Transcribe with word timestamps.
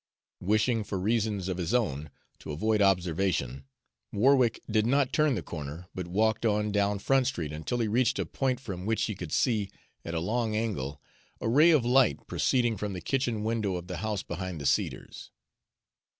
Wishing, 0.41 0.83
for 0.83 0.97
reasons 0.97 1.47
of 1.47 1.59
his 1.59 1.75
own, 1.75 2.09
to 2.39 2.51
avoid 2.51 2.81
observation, 2.81 3.65
Warwick 4.11 4.59
did 4.67 4.87
not 4.87 5.13
turn 5.13 5.35
the 5.35 5.43
corner, 5.43 5.89
but 5.93 6.07
walked 6.07 6.43
on 6.43 6.71
down 6.71 6.97
Front 6.97 7.27
Street 7.27 7.53
until 7.53 7.77
he 7.77 7.87
reached 7.87 8.17
a 8.17 8.25
point 8.25 8.59
from 8.59 8.87
which 8.87 9.03
he 9.03 9.13
could 9.13 9.31
see, 9.31 9.69
at 10.03 10.15
a 10.15 10.19
long 10.19 10.55
angle, 10.55 10.99
a 11.39 11.47
ray 11.47 11.69
of 11.69 11.85
light 11.85 12.25
proceeding 12.25 12.77
from 12.77 12.93
the 12.93 12.99
kitchen 13.01 13.43
window 13.43 13.75
of 13.75 13.85
the 13.85 13.97
house 13.97 14.23
behind 14.23 14.59
the 14.59 14.65
cedars. 14.65 15.29